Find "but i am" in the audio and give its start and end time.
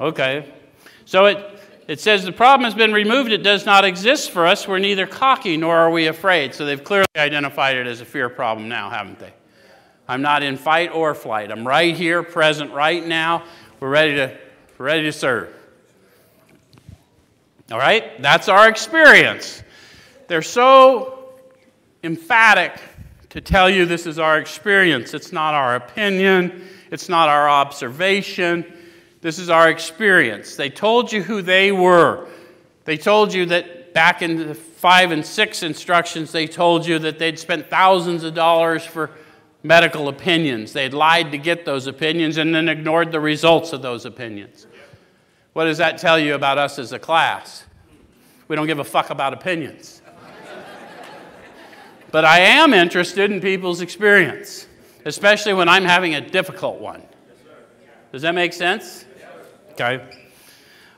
52.12-52.72